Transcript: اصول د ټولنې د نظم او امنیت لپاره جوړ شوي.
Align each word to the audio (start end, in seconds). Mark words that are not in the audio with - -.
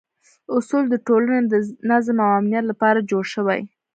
اصول 0.57 0.83
د 0.89 0.95
ټولنې 1.07 1.41
د 1.51 1.55
نظم 1.89 2.17
او 2.25 2.29
امنیت 2.39 2.65
لپاره 2.71 3.07
جوړ 3.09 3.23
شوي. 3.33 3.61